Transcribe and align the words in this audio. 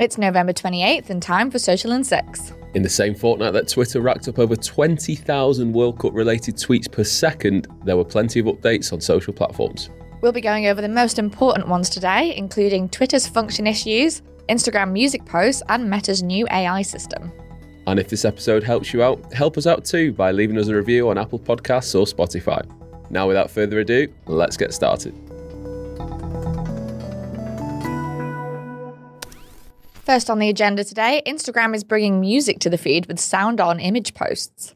It's 0.00 0.16
November 0.16 0.54
28th 0.54 1.10
and 1.10 1.22
time 1.22 1.50
for 1.50 1.58
Social 1.58 1.92
in 1.92 2.04
6. 2.04 2.52
In 2.72 2.82
the 2.82 2.88
same 2.88 3.14
fortnight 3.14 3.52
that 3.52 3.68
Twitter 3.68 4.00
racked 4.00 4.28
up 4.28 4.38
over 4.38 4.56
20,000 4.56 5.72
World 5.72 5.98
Cup 5.98 6.14
related 6.14 6.56
tweets 6.56 6.90
per 6.90 7.04
second, 7.04 7.66
there 7.84 7.98
were 7.98 8.04
plenty 8.04 8.40
of 8.40 8.46
updates 8.46 8.94
on 8.94 9.00
social 9.02 9.34
platforms. 9.34 9.90
We'll 10.22 10.32
be 10.32 10.40
going 10.40 10.68
over 10.68 10.80
the 10.80 10.88
most 10.88 11.18
important 11.18 11.68
ones 11.68 11.90
today, 11.90 12.34
including 12.36 12.88
Twitter's 12.88 13.26
function 13.26 13.66
issues, 13.66 14.22
Instagram 14.48 14.92
music 14.92 15.24
posts, 15.26 15.62
and 15.68 15.90
Meta's 15.90 16.22
new 16.22 16.46
AI 16.50 16.80
system. 16.80 17.30
And 17.86 17.98
if 17.98 18.08
this 18.08 18.24
episode 18.24 18.62
helps 18.62 18.94
you 18.94 19.02
out, 19.02 19.32
help 19.34 19.58
us 19.58 19.66
out 19.66 19.84
too 19.84 20.12
by 20.12 20.30
leaving 20.30 20.56
us 20.56 20.68
a 20.68 20.74
review 20.74 21.10
on 21.10 21.18
Apple 21.18 21.38
Podcasts 21.38 21.94
or 21.94 22.06
Spotify. 22.06 22.64
Now, 23.10 23.26
without 23.26 23.50
further 23.50 23.80
ado, 23.80 24.08
let's 24.26 24.56
get 24.56 24.72
started. 24.72 25.14
First 30.04 30.30
on 30.30 30.38
the 30.38 30.48
agenda 30.48 30.82
today, 30.82 31.22
Instagram 31.26 31.74
is 31.74 31.84
bringing 31.84 32.20
music 32.20 32.58
to 32.60 32.70
the 32.70 32.78
feed 32.78 33.06
with 33.06 33.20
sound 33.20 33.60
on 33.60 33.78
image 33.78 34.14
posts. 34.14 34.74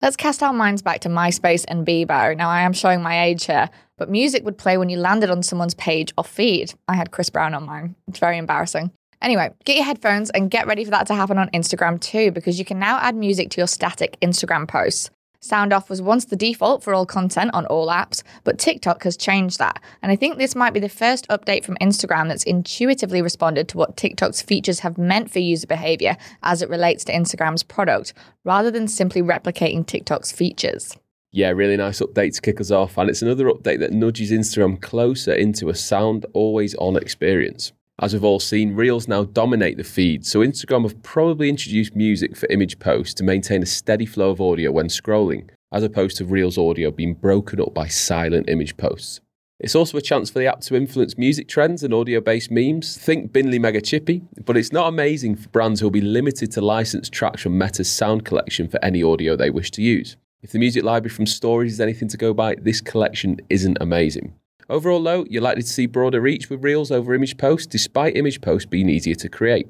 Let's 0.00 0.16
cast 0.16 0.42
our 0.42 0.52
minds 0.52 0.82
back 0.82 1.00
to 1.00 1.08
MySpace 1.08 1.64
and 1.66 1.84
Bebo. 1.84 2.36
Now, 2.36 2.48
I 2.48 2.60
am 2.60 2.72
showing 2.72 3.02
my 3.02 3.24
age 3.24 3.46
here, 3.46 3.70
but 3.96 4.08
music 4.08 4.44
would 4.44 4.56
play 4.56 4.76
when 4.76 4.88
you 4.88 4.96
landed 4.96 5.30
on 5.30 5.42
someone's 5.42 5.74
page 5.74 6.12
or 6.16 6.22
feed. 6.22 6.74
I 6.86 6.94
had 6.94 7.10
Chris 7.10 7.30
Brown 7.30 7.54
on 7.54 7.66
mine. 7.66 7.96
It's 8.06 8.20
very 8.20 8.38
embarrassing. 8.38 8.92
Anyway, 9.20 9.50
get 9.64 9.74
your 9.74 9.84
headphones 9.84 10.30
and 10.30 10.48
get 10.48 10.68
ready 10.68 10.84
for 10.84 10.92
that 10.92 11.08
to 11.08 11.14
happen 11.14 11.38
on 11.38 11.50
Instagram 11.50 12.00
too, 12.00 12.30
because 12.30 12.60
you 12.60 12.64
can 12.64 12.78
now 12.78 12.98
add 12.98 13.16
music 13.16 13.50
to 13.50 13.60
your 13.60 13.66
static 13.66 14.16
Instagram 14.20 14.68
posts. 14.68 15.10
Sound 15.40 15.72
off 15.72 15.88
was 15.88 16.02
once 16.02 16.24
the 16.24 16.34
default 16.34 16.82
for 16.82 16.92
all 16.92 17.06
content 17.06 17.52
on 17.54 17.64
all 17.66 17.86
apps, 17.86 18.24
but 18.42 18.58
TikTok 18.58 19.04
has 19.04 19.16
changed 19.16 19.60
that. 19.60 19.80
And 20.02 20.10
I 20.10 20.16
think 20.16 20.36
this 20.36 20.56
might 20.56 20.74
be 20.74 20.80
the 20.80 20.88
first 20.88 21.28
update 21.28 21.64
from 21.64 21.76
Instagram 21.80 22.26
that's 22.26 22.42
intuitively 22.42 23.22
responded 23.22 23.68
to 23.68 23.78
what 23.78 23.96
TikTok's 23.96 24.42
features 24.42 24.80
have 24.80 24.98
meant 24.98 25.30
for 25.30 25.38
user 25.38 25.68
behavior 25.68 26.16
as 26.42 26.60
it 26.60 26.68
relates 26.68 27.04
to 27.04 27.12
Instagram's 27.12 27.62
product, 27.62 28.14
rather 28.44 28.72
than 28.72 28.88
simply 28.88 29.22
replicating 29.22 29.86
TikTok's 29.86 30.32
features. 30.32 30.96
Yeah, 31.30 31.50
really 31.50 31.76
nice 31.76 32.00
update 32.00 32.34
to 32.34 32.40
kick 32.40 32.60
us 32.60 32.72
off. 32.72 32.98
And 32.98 33.08
it's 33.08 33.22
another 33.22 33.44
update 33.44 33.78
that 33.78 33.92
nudges 33.92 34.32
Instagram 34.32 34.80
closer 34.82 35.32
into 35.32 35.68
a 35.68 35.74
sound 35.74 36.26
always 36.32 36.74
on 36.76 36.96
experience. 36.96 37.72
As 38.00 38.12
we've 38.12 38.22
all 38.22 38.38
seen, 38.38 38.76
Reels 38.76 39.08
now 39.08 39.24
dominate 39.24 39.76
the 39.76 39.82
feed, 39.82 40.24
so 40.24 40.38
Instagram 40.38 40.84
have 40.84 41.02
probably 41.02 41.48
introduced 41.48 41.96
music 41.96 42.36
for 42.36 42.46
image 42.48 42.78
posts 42.78 43.12
to 43.14 43.24
maintain 43.24 43.60
a 43.60 43.66
steady 43.66 44.06
flow 44.06 44.30
of 44.30 44.40
audio 44.40 44.70
when 44.70 44.86
scrolling, 44.86 45.50
as 45.72 45.82
opposed 45.82 46.16
to 46.18 46.24
Reels 46.24 46.56
audio 46.56 46.92
being 46.92 47.14
broken 47.14 47.60
up 47.60 47.74
by 47.74 47.88
silent 47.88 48.48
image 48.48 48.76
posts. 48.76 49.20
It's 49.58 49.74
also 49.74 49.98
a 49.98 50.00
chance 50.00 50.30
for 50.30 50.38
the 50.38 50.46
app 50.46 50.60
to 50.60 50.76
influence 50.76 51.18
music 51.18 51.48
trends 51.48 51.82
and 51.82 51.92
audio 51.92 52.20
based 52.20 52.52
memes. 52.52 52.96
Think 52.96 53.32
Binley 53.32 53.60
Mega 53.60 53.80
Chippy, 53.80 54.22
but 54.44 54.56
it's 54.56 54.72
not 54.72 54.86
amazing 54.86 55.34
for 55.34 55.48
brands 55.48 55.80
who 55.80 55.86
will 55.86 55.90
be 55.90 56.00
limited 56.00 56.52
to 56.52 56.60
licensed 56.60 57.12
tracks 57.12 57.42
from 57.42 57.58
Meta's 57.58 57.90
sound 57.90 58.24
collection 58.24 58.68
for 58.68 58.78
any 58.84 59.02
audio 59.02 59.34
they 59.34 59.50
wish 59.50 59.72
to 59.72 59.82
use. 59.82 60.16
If 60.40 60.52
the 60.52 60.60
music 60.60 60.84
library 60.84 61.12
from 61.12 61.26
Stories 61.26 61.72
is 61.72 61.80
anything 61.80 62.06
to 62.10 62.16
go 62.16 62.32
by, 62.32 62.54
this 62.54 62.80
collection 62.80 63.40
isn't 63.50 63.78
amazing. 63.80 64.34
Overall, 64.70 65.02
though, 65.02 65.24
you're 65.30 65.42
likely 65.42 65.62
to 65.62 65.68
see 65.68 65.86
broader 65.86 66.20
reach 66.20 66.50
with 66.50 66.62
Reels 66.62 66.90
over 66.90 67.14
image 67.14 67.38
posts, 67.38 67.66
despite 67.66 68.16
image 68.16 68.42
posts 68.42 68.66
being 68.66 68.90
easier 68.90 69.14
to 69.14 69.28
create. 69.28 69.66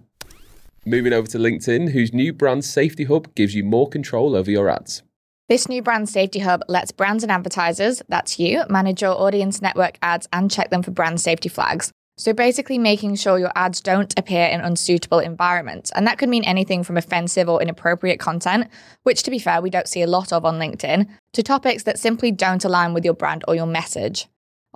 Moving 0.85 1.13
over 1.13 1.29
to 1.29 1.39
LinkedIn, 1.39 1.93
whose 1.93 2.13
new 2.13 2.33
brand 2.33 2.65
safety 2.65 3.05
hub 3.05 3.33
gives 3.35 3.55
you 3.55 3.63
more 3.63 3.89
control 3.89 4.35
over 4.35 4.51
your 4.51 4.69
ads. 4.69 5.03
This 5.49 5.69
new 5.69 5.83
brand 5.83 6.09
safety 6.09 6.41
hub 6.41 6.63
lets 6.69 6.93
brands 6.93 7.23
and 7.23 7.31
advertisers, 7.31 8.03
that's 8.09 8.39
you, 8.39 8.65
manage 8.69 9.01
your 9.01 9.19
audience 9.19 9.63
network 9.63 9.99
ads 10.03 10.29
and 10.33 10.51
check 10.51 10.71
them 10.71 10.83
for 10.83 10.91
brand 10.91 11.21
safety 11.21 11.49
flags. 11.49 11.93
So 12.17 12.33
basically, 12.33 12.79
making 12.79 13.15
sure 13.15 13.39
your 13.39 13.53
ads 13.55 13.81
don't 13.81 14.19
appear 14.19 14.47
in 14.47 14.61
unsuitable 14.61 15.21
environments. 15.21 15.93
And 15.93 16.05
that 16.09 16.19
could 16.19 16.29
mean 16.29 16.43
anything 16.43 16.83
from 16.83 16.97
offensive 16.97 17.49
or 17.49 17.63
inappropriate 17.63 18.19
content, 18.19 18.67
which 19.05 19.23
to 19.23 19.31
be 19.31 19.39
fair, 19.39 19.63
we 19.63 19.71
don't 19.71 19.87
see 19.87 20.03
a 20.03 20.09
lot 20.09 20.33
of 20.33 20.45
on 20.45 20.59
LinkedIn, 20.59 21.09
to 21.35 21.43
topics 21.45 21.85
that 21.85 22.01
simply 22.01 22.33
don't 22.33 22.65
align 22.65 22.93
with 22.93 23.05
your 23.05 23.15
brand 23.15 23.45
or 23.47 23.55
your 23.55 23.67
message. 23.67 24.27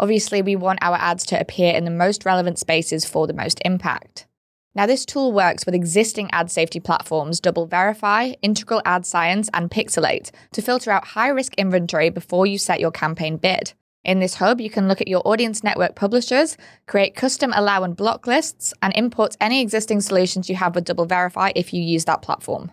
Obviously, 0.02 0.42
we 0.42 0.56
want 0.56 0.80
our 0.82 0.96
ads 0.96 1.24
to 1.26 1.40
appear 1.40 1.72
in 1.72 1.84
the 1.84 1.90
most 1.90 2.24
relevant 2.24 2.58
spaces 2.58 3.04
for 3.04 3.28
the 3.28 3.32
most 3.32 3.60
impact. 3.64 4.26
Now, 4.74 4.84
this 4.84 5.06
tool 5.06 5.32
works 5.32 5.64
with 5.64 5.76
existing 5.76 6.28
ad 6.32 6.50
safety 6.50 6.80
platforms 6.80 7.40
DoubleVerify, 7.40 8.34
Integral 8.42 8.82
Ad 8.84 9.06
Science, 9.06 9.48
and 9.54 9.70
Pixalate 9.70 10.32
to 10.54 10.60
filter 10.60 10.90
out 10.90 11.04
high 11.04 11.28
risk 11.28 11.54
inventory 11.54 12.10
before 12.10 12.48
you 12.48 12.58
set 12.58 12.80
your 12.80 12.90
campaign 12.90 13.36
bid. 13.36 13.74
In 14.02 14.18
this 14.18 14.34
hub, 14.34 14.60
you 14.60 14.70
can 14.70 14.88
look 14.88 15.00
at 15.00 15.06
your 15.06 15.22
audience 15.24 15.62
network 15.62 15.94
publishers, 15.94 16.56
create 16.88 17.14
custom 17.14 17.52
allow 17.54 17.84
and 17.84 17.96
block 17.96 18.26
lists, 18.26 18.74
and 18.82 18.92
import 18.96 19.36
any 19.40 19.60
existing 19.60 20.00
solutions 20.00 20.50
you 20.50 20.56
have 20.56 20.74
with 20.74 20.84
DoubleVerify 20.84 21.52
if 21.54 21.72
you 21.72 21.80
use 21.80 22.06
that 22.06 22.22
platform. 22.22 22.72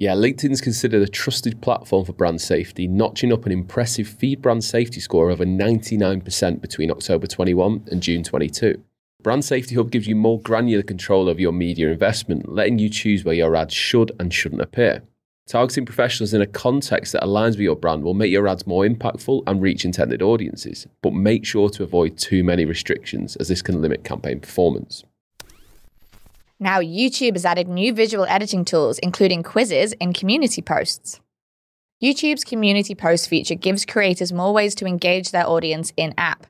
Yeah, 0.00 0.12
LinkedIn's 0.12 0.60
considered 0.60 1.02
a 1.02 1.08
trusted 1.08 1.60
platform 1.60 2.04
for 2.04 2.12
brand 2.12 2.40
safety, 2.40 2.86
notching 2.86 3.32
up 3.32 3.46
an 3.46 3.50
impressive 3.50 4.06
feed 4.06 4.40
brand 4.40 4.62
safety 4.62 5.00
score 5.00 5.28
of 5.28 5.40
over 5.40 5.44
99% 5.44 6.60
between 6.60 6.92
October 6.92 7.26
21 7.26 7.88
and 7.90 8.00
June 8.00 8.22
22. 8.22 8.80
Brand 9.24 9.44
Safety 9.44 9.74
Hub 9.74 9.90
gives 9.90 10.06
you 10.06 10.14
more 10.14 10.40
granular 10.40 10.84
control 10.84 11.28
over 11.28 11.40
your 11.40 11.50
media 11.50 11.90
investment, 11.90 12.48
letting 12.48 12.78
you 12.78 12.88
choose 12.88 13.24
where 13.24 13.34
your 13.34 13.56
ads 13.56 13.74
should 13.74 14.12
and 14.20 14.32
shouldn't 14.32 14.62
appear. 14.62 15.02
Targeting 15.48 15.84
professionals 15.84 16.32
in 16.32 16.42
a 16.42 16.46
context 16.46 17.12
that 17.12 17.24
aligns 17.24 17.52
with 17.52 17.60
your 17.60 17.74
brand 17.74 18.04
will 18.04 18.14
make 18.14 18.30
your 18.30 18.46
ads 18.46 18.68
more 18.68 18.86
impactful 18.86 19.42
and 19.48 19.60
reach 19.60 19.84
intended 19.84 20.22
audiences, 20.22 20.86
but 21.02 21.12
make 21.12 21.44
sure 21.44 21.68
to 21.70 21.82
avoid 21.82 22.16
too 22.16 22.44
many 22.44 22.64
restrictions 22.64 23.34
as 23.36 23.48
this 23.48 23.62
can 23.62 23.82
limit 23.82 24.04
campaign 24.04 24.38
performance. 24.38 25.02
Now, 26.60 26.80
YouTube 26.80 27.34
has 27.34 27.44
added 27.44 27.68
new 27.68 27.92
visual 27.92 28.24
editing 28.26 28.64
tools, 28.64 28.98
including 28.98 29.42
quizzes 29.42 29.92
in 29.94 30.12
community 30.12 30.60
posts. 30.60 31.20
YouTube's 32.02 32.44
community 32.44 32.94
post 32.94 33.28
feature 33.28 33.54
gives 33.54 33.84
creators 33.84 34.32
more 34.32 34.52
ways 34.52 34.74
to 34.76 34.86
engage 34.86 35.30
their 35.30 35.48
audience 35.48 35.92
in 35.96 36.14
app. 36.18 36.46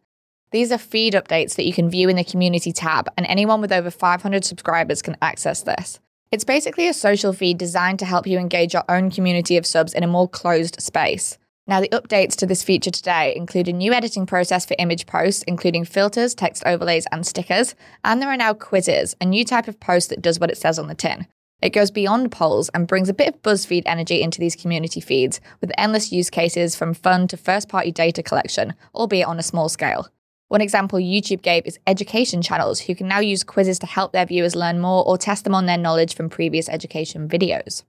These 0.51 0.73
are 0.73 0.79
feed 0.79 1.13
updates 1.13 1.57
that 1.57 1.67
you 1.67 1.75
can 1.75 1.91
view 1.91 2.09
in 2.09 2.17
the 2.17 2.25
community 2.25 2.73
tab, 2.73 3.09
and 3.19 3.27
anyone 3.27 3.61
with 3.61 3.73
over 3.73 3.91
500 3.91 4.45
subscribers 4.45 5.03
can 5.03 5.17
access 5.21 5.63
this. 5.63 6.01
It's 6.31 6.45
basically 6.45 6.89
a 6.89 6.95
social 6.95 7.33
feed 7.33 7.59
designed 7.59 7.99
to 7.99 8.07
help 8.07 8.27
you 8.27 8.39
engage 8.39 8.75
your 8.75 8.85
own 8.89 9.11
community 9.11 9.57
of 9.57 9.67
subs 9.67 9.93
in 9.93 10.05
a 10.05 10.09
more 10.09 10.29
closed 10.29 10.81
space. 10.81 11.39
Now, 11.69 11.83
the 11.83 11.91
updates 11.91 12.34
to 12.37 12.47
this 12.47 12.65
feature 12.65 12.91
today 12.91 13.34
include 13.37 13.69
a 13.69 13.75
new 13.75 13.93
editing 13.93 14.25
process 14.25 14.65
for 14.65 14.75
image 14.79 15.05
posts, 15.05 15.43
including 15.43 15.84
filters, 15.84 16.34
text 16.34 16.62
overlays, 16.65 17.06
and 17.12 17.27
stickers. 17.27 17.75
And 18.03 18.23
there 18.23 18.31
are 18.31 18.39
now 18.39 18.55
quizzes, 18.55 19.15
a 19.21 19.27
new 19.27 19.45
type 19.45 19.69
of 19.69 19.79
post 19.79 20.09
that 20.09 20.23
does 20.23 20.41
what 20.41 20.51
it 20.51 20.56
says 20.56 20.79
on 20.79 20.89
the 20.89 20.95
tin. 20.95 21.27
It 21.61 21.75
goes 21.75 21.91
beyond 21.91 22.33
polls 22.33 22.71
and 22.71 22.87
brings 22.87 23.11
a 23.11 23.15
bit 23.15 23.34
of 23.34 23.43
BuzzFeed 23.43 23.83
energy 23.84 24.23
into 24.23 24.41
these 24.41 24.56
community 24.56 25.01
feeds, 25.01 25.43
with 25.61 25.71
endless 25.77 26.11
use 26.11 26.31
cases 26.31 26.75
from 26.75 26.95
fun 26.95 27.29
to 27.29 27.37
first 27.37 27.69
party 27.69 27.93
data 27.93 28.23
collection, 28.23 28.73
albeit 28.95 29.27
on 29.27 29.39
a 29.39 29.43
small 29.43 29.69
scale. 29.69 30.09
One 30.47 30.62
example 30.62 30.99
YouTube 30.99 31.43
gave 31.43 31.67
is 31.67 31.79
education 31.87 32.41
channels 32.41 32.81
who 32.81 32.95
can 32.95 33.09
now 33.09 33.19
use 33.19 33.45
quizzes 33.45 33.79
to 33.81 33.87
help 33.87 34.12
their 34.12 34.25
viewers 34.25 34.56
learn 34.56 34.81
more 34.81 35.06
or 35.06 35.19
test 35.19 35.45
them 35.45 35.55
on 35.55 35.67
their 35.67 35.77
knowledge 35.77 36.15
from 36.15 36.31
previous 36.31 36.71
education 36.71 37.29
videos. 37.29 37.83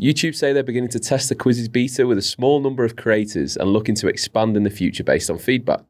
YouTube 0.00 0.34
say 0.34 0.52
they're 0.52 0.62
beginning 0.62 0.88
to 0.90 0.98
test 0.98 1.28
the 1.28 1.34
quizzes 1.34 1.68
beta 1.68 2.06
with 2.06 2.16
a 2.16 2.22
small 2.22 2.60
number 2.60 2.82
of 2.84 2.96
creators 2.96 3.56
and 3.56 3.72
looking 3.72 3.94
to 3.94 4.08
expand 4.08 4.56
in 4.56 4.62
the 4.62 4.70
future 4.70 5.04
based 5.04 5.30
on 5.30 5.38
feedback. 5.38 5.80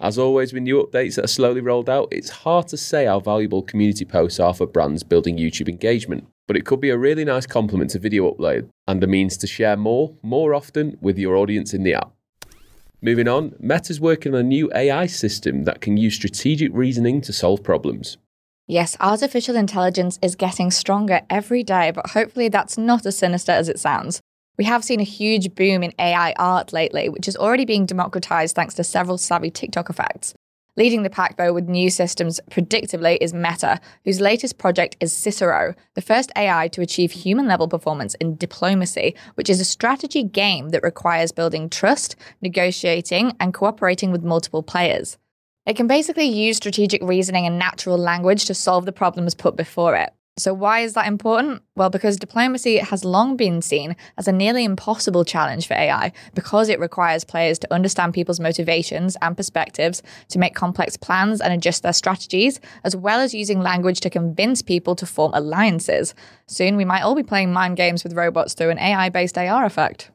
As 0.00 0.18
always, 0.18 0.52
with 0.52 0.64
new 0.64 0.82
updates 0.82 1.14
that 1.14 1.24
are 1.24 1.28
slowly 1.28 1.60
rolled 1.60 1.88
out, 1.88 2.08
it's 2.10 2.28
hard 2.28 2.66
to 2.68 2.76
say 2.76 3.04
how 3.04 3.20
valuable 3.20 3.62
community 3.62 4.04
posts 4.04 4.40
are 4.40 4.52
for 4.52 4.66
brands 4.66 5.04
building 5.04 5.38
YouTube 5.38 5.68
engagement, 5.68 6.26
but 6.48 6.56
it 6.56 6.66
could 6.66 6.80
be 6.80 6.90
a 6.90 6.98
really 6.98 7.24
nice 7.24 7.46
complement 7.46 7.92
to 7.92 8.00
video 8.00 8.28
upload 8.28 8.68
and 8.88 9.02
a 9.04 9.06
means 9.06 9.36
to 9.36 9.46
share 9.46 9.76
more, 9.76 10.12
more 10.22 10.54
often 10.54 10.98
with 11.00 11.16
your 11.16 11.36
audience 11.36 11.72
in 11.72 11.84
the 11.84 11.94
app. 11.94 12.10
Moving 13.00 13.28
on, 13.28 13.54
Meta's 13.60 14.00
working 14.00 14.34
on 14.34 14.40
a 14.40 14.42
new 14.42 14.72
AI 14.74 15.06
system 15.06 15.64
that 15.64 15.80
can 15.80 15.96
use 15.96 16.16
strategic 16.16 16.72
reasoning 16.74 17.20
to 17.20 17.32
solve 17.32 17.62
problems. 17.62 18.16
Yes, 18.72 18.96
artificial 19.00 19.54
intelligence 19.54 20.18
is 20.22 20.34
getting 20.34 20.70
stronger 20.70 21.20
every 21.28 21.62
day, 21.62 21.90
but 21.90 22.12
hopefully 22.12 22.48
that's 22.48 22.78
not 22.78 23.04
as 23.04 23.18
sinister 23.18 23.52
as 23.52 23.68
it 23.68 23.78
sounds. 23.78 24.22
We 24.56 24.64
have 24.64 24.82
seen 24.82 24.98
a 24.98 25.04
huge 25.04 25.54
boom 25.54 25.82
in 25.82 25.92
AI 25.98 26.32
art 26.38 26.72
lately, 26.72 27.10
which 27.10 27.28
is 27.28 27.36
already 27.36 27.66
being 27.66 27.84
democratized 27.84 28.56
thanks 28.56 28.72
to 28.76 28.82
several 28.82 29.18
savvy 29.18 29.50
TikTok 29.50 29.90
effects. 29.90 30.32
Leading 30.74 31.02
the 31.02 31.10
pack, 31.10 31.36
though, 31.36 31.52
with 31.52 31.68
new 31.68 31.90
systems, 31.90 32.40
predictably, 32.50 33.18
is 33.20 33.34
Meta, 33.34 33.78
whose 34.06 34.22
latest 34.22 34.56
project 34.56 34.96
is 35.00 35.12
Cicero, 35.12 35.74
the 35.94 36.00
first 36.00 36.32
AI 36.34 36.68
to 36.68 36.80
achieve 36.80 37.12
human 37.12 37.46
level 37.46 37.68
performance 37.68 38.14
in 38.14 38.36
diplomacy, 38.36 39.14
which 39.34 39.50
is 39.50 39.60
a 39.60 39.66
strategy 39.66 40.22
game 40.22 40.70
that 40.70 40.82
requires 40.82 41.30
building 41.30 41.68
trust, 41.68 42.16
negotiating, 42.40 43.36
and 43.38 43.52
cooperating 43.52 44.10
with 44.10 44.24
multiple 44.24 44.62
players. 44.62 45.18
It 45.64 45.76
can 45.76 45.86
basically 45.86 46.24
use 46.24 46.56
strategic 46.56 47.00
reasoning 47.02 47.46
and 47.46 47.56
natural 47.56 47.96
language 47.96 48.46
to 48.46 48.54
solve 48.54 48.84
the 48.84 48.92
problems 48.92 49.34
put 49.34 49.54
before 49.54 49.94
it. 49.94 50.12
So, 50.36 50.52
why 50.54 50.80
is 50.80 50.94
that 50.94 51.06
important? 51.06 51.62
Well, 51.76 51.90
because 51.90 52.16
diplomacy 52.16 52.78
has 52.78 53.04
long 53.04 53.36
been 53.36 53.62
seen 53.62 53.94
as 54.18 54.26
a 54.26 54.32
nearly 54.32 54.64
impossible 54.64 55.24
challenge 55.24 55.68
for 55.68 55.74
AI 55.74 56.10
because 56.34 56.68
it 56.68 56.80
requires 56.80 57.22
players 57.22 57.58
to 57.60 57.72
understand 57.72 58.14
people's 58.14 58.40
motivations 58.40 59.16
and 59.22 59.36
perspectives, 59.36 60.02
to 60.30 60.38
make 60.38 60.54
complex 60.54 60.96
plans 60.96 61.40
and 61.40 61.52
adjust 61.52 61.82
their 61.82 61.92
strategies, 61.92 62.60
as 62.82 62.96
well 62.96 63.20
as 63.20 63.34
using 63.34 63.60
language 63.60 64.00
to 64.00 64.10
convince 64.10 64.62
people 64.62 64.96
to 64.96 65.06
form 65.06 65.32
alliances. 65.34 66.14
Soon, 66.46 66.76
we 66.76 66.84
might 66.84 67.02
all 67.02 67.14
be 67.14 67.22
playing 67.22 67.52
mind 67.52 67.76
games 67.76 68.02
with 68.02 68.14
robots 68.14 68.54
through 68.54 68.70
an 68.70 68.78
AI 68.78 69.10
based 69.10 69.38
AR 69.38 69.64
effect. 69.64 70.10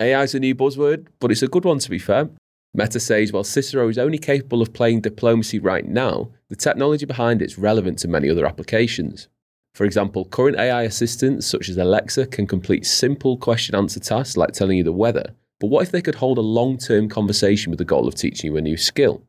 AI 0.00 0.22
is 0.22 0.34
a 0.34 0.40
new 0.40 0.54
buzzword, 0.54 1.08
but 1.18 1.30
it's 1.30 1.42
a 1.42 1.48
good 1.48 1.64
one 1.64 1.80
to 1.80 1.90
be 1.90 1.98
fair. 1.98 2.30
Meta 2.72 3.00
says 3.00 3.32
while 3.32 3.42
Cicero 3.42 3.88
is 3.88 3.98
only 3.98 4.18
capable 4.18 4.62
of 4.62 4.72
playing 4.72 5.00
diplomacy 5.00 5.58
right 5.58 5.86
now, 5.86 6.30
the 6.48 6.56
technology 6.56 7.04
behind 7.04 7.42
it 7.42 7.46
is 7.46 7.58
relevant 7.58 7.98
to 7.98 8.08
many 8.08 8.30
other 8.30 8.46
applications. 8.46 9.28
For 9.74 9.84
example, 9.84 10.24
current 10.24 10.56
AI 10.56 10.82
assistants 10.82 11.46
such 11.46 11.68
as 11.68 11.76
Alexa 11.78 12.26
can 12.26 12.46
complete 12.46 12.86
simple 12.86 13.36
question 13.36 13.74
answer 13.74 14.00
tasks 14.00 14.36
like 14.36 14.52
telling 14.52 14.78
you 14.78 14.84
the 14.84 14.92
weather. 14.92 15.34
But 15.58 15.66
what 15.66 15.82
if 15.82 15.90
they 15.90 16.02
could 16.02 16.14
hold 16.16 16.38
a 16.38 16.42
long 16.42 16.78
term 16.78 17.08
conversation 17.08 17.70
with 17.70 17.78
the 17.78 17.84
goal 17.84 18.06
of 18.06 18.14
teaching 18.14 18.50
you 18.50 18.56
a 18.56 18.60
new 18.60 18.76
skill? 18.76 19.22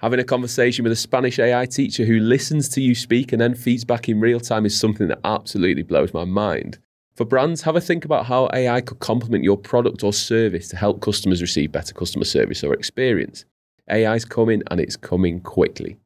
Having 0.00 0.20
a 0.20 0.24
conversation 0.24 0.84
with 0.84 0.92
a 0.92 0.96
Spanish 0.96 1.38
AI 1.38 1.66
teacher 1.66 2.04
who 2.04 2.20
listens 2.20 2.68
to 2.70 2.80
you 2.80 2.94
speak 2.94 3.32
and 3.32 3.40
then 3.40 3.54
feeds 3.54 3.84
back 3.84 4.08
in 4.08 4.20
real 4.20 4.40
time 4.40 4.64
is 4.64 4.78
something 4.78 5.08
that 5.08 5.20
absolutely 5.24 5.82
blows 5.82 6.14
my 6.14 6.24
mind. 6.24 6.78
For 7.18 7.24
brands, 7.24 7.62
have 7.62 7.74
a 7.74 7.80
think 7.80 8.04
about 8.04 8.26
how 8.26 8.48
AI 8.54 8.80
could 8.80 9.00
complement 9.00 9.42
your 9.42 9.56
product 9.56 10.04
or 10.04 10.12
service 10.12 10.68
to 10.68 10.76
help 10.76 11.00
customers 11.00 11.42
receive 11.42 11.72
better 11.72 11.92
customer 11.92 12.24
service 12.24 12.62
or 12.62 12.72
experience. 12.72 13.44
AI 13.90 14.14
is 14.14 14.24
coming 14.24 14.62
and 14.70 14.78
it's 14.78 14.94
coming 14.94 15.40
quickly. 15.40 15.96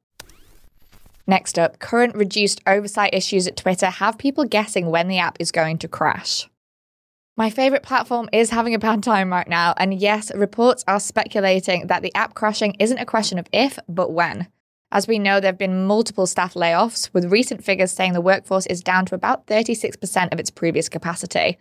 Next 1.26 1.58
up, 1.58 1.78
current 1.80 2.14
reduced 2.14 2.62
oversight 2.66 3.12
issues 3.12 3.46
at 3.46 3.58
Twitter 3.58 3.90
have 3.90 4.16
people 4.16 4.46
guessing 4.46 4.86
when 4.86 5.08
the 5.08 5.18
app 5.18 5.36
is 5.38 5.52
going 5.52 5.76
to 5.80 5.86
crash. 5.86 6.48
My 7.36 7.50
favorite 7.50 7.82
platform 7.82 8.30
is 8.32 8.48
having 8.48 8.74
a 8.74 8.78
bad 8.78 9.02
time 9.02 9.30
right 9.30 9.46
now, 9.46 9.74
and 9.76 9.92
yes, 9.92 10.34
reports 10.34 10.82
are 10.88 10.98
speculating 10.98 11.88
that 11.88 12.00
the 12.00 12.14
app 12.14 12.32
crashing 12.32 12.74
isn't 12.78 12.96
a 12.96 13.04
question 13.04 13.38
of 13.38 13.46
if, 13.52 13.78
but 13.86 14.12
when. 14.12 14.48
As 14.92 15.08
we 15.08 15.18
know, 15.18 15.40
there 15.40 15.48
have 15.48 15.58
been 15.58 15.86
multiple 15.86 16.26
staff 16.26 16.52
layoffs, 16.52 17.08
with 17.14 17.32
recent 17.32 17.64
figures 17.64 17.90
saying 17.90 18.12
the 18.12 18.20
workforce 18.20 18.66
is 18.66 18.82
down 18.82 19.06
to 19.06 19.14
about 19.14 19.46
36% 19.46 20.30
of 20.30 20.38
its 20.38 20.50
previous 20.50 20.90
capacity. 20.90 21.56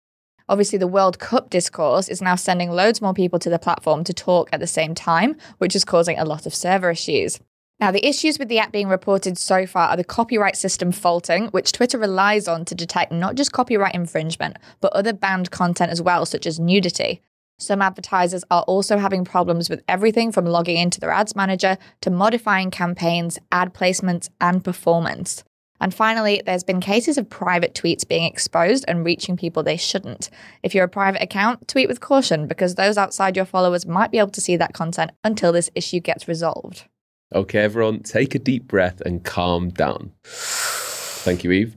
Obviously, 0.49 0.77
the 0.77 0.85
World 0.85 1.17
Cup 1.17 1.49
discourse 1.49 2.09
is 2.09 2.21
now 2.21 2.35
sending 2.35 2.71
loads 2.71 3.01
more 3.01 3.13
people 3.13 3.39
to 3.39 3.49
the 3.49 3.57
platform 3.57 4.03
to 4.03 4.13
talk 4.13 4.49
at 4.51 4.59
the 4.59 4.67
same 4.67 4.93
time, 4.93 5.37
which 5.59 5.77
is 5.77 5.85
causing 5.85 6.19
a 6.19 6.25
lot 6.25 6.45
of 6.45 6.53
server 6.53 6.91
issues. 6.91 7.39
Now, 7.79 7.89
the 7.89 8.05
issues 8.05 8.37
with 8.37 8.49
the 8.49 8.59
app 8.59 8.73
being 8.73 8.89
reported 8.89 9.37
so 9.37 9.65
far 9.65 9.87
are 9.87 9.97
the 9.97 10.03
copyright 10.03 10.57
system 10.57 10.91
faulting, 10.91 11.47
which 11.47 11.71
Twitter 11.71 11.97
relies 11.97 12.49
on 12.49 12.65
to 12.65 12.75
detect 12.75 13.13
not 13.13 13.35
just 13.35 13.53
copyright 13.53 13.95
infringement, 13.95 14.57
but 14.81 14.91
other 14.91 15.13
banned 15.13 15.51
content 15.51 15.89
as 15.89 16.01
well, 16.01 16.25
such 16.25 16.45
as 16.45 16.59
nudity. 16.59 17.21
Some 17.61 17.81
advertisers 17.83 18.43
are 18.49 18.63
also 18.63 18.97
having 18.97 19.23
problems 19.23 19.69
with 19.69 19.83
everything 19.87 20.31
from 20.31 20.45
logging 20.45 20.77
into 20.77 20.99
their 20.99 21.11
ads 21.11 21.35
manager 21.35 21.77
to 22.01 22.09
modifying 22.09 22.71
campaigns, 22.71 23.37
ad 23.51 23.71
placements, 23.75 24.29
and 24.41 24.63
performance. 24.63 25.43
And 25.79 25.93
finally, 25.93 26.41
there's 26.43 26.63
been 26.63 26.81
cases 26.81 27.19
of 27.19 27.29
private 27.29 27.75
tweets 27.75 28.07
being 28.07 28.25
exposed 28.25 28.83
and 28.87 29.05
reaching 29.05 29.37
people 29.37 29.61
they 29.61 29.77
shouldn't. 29.77 30.31
If 30.63 30.73
you're 30.73 30.85
a 30.85 30.89
private 30.89 31.21
account, 31.21 31.67
tweet 31.67 31.87
with 31.87 31.99
caution 31.99 32.47
because 32.47 32.75
those 32.75 32.97
outside 32.97 33.35
your 33.35 33.45
followers 33.45 33.85
might 33.85 34.11
be 34.11 34.17
able 34.17 34.31
to 34.31 34.41
see 34.41 34.57
that 34.57 34.73
content 34.73 35.11
until 35.23 35.51
this 35.51 35.69
issue 35.75 35.99
gets 35.99 36.27
resolved. 36.27 36.85
Okay, 37.33 37.59
everyone, 37.59 38.01
take 38.01 38.33
a 38.33 38.39
deep 38.39 38.67
breath 38.67 39.01
and 39.01 39.23
calm 39.23 39.69
down. 39.69 40.13
Thank 40.23 41.43
you, 41.43 41.51
Eve. 41.51 41.75